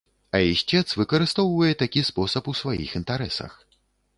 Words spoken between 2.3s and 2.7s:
у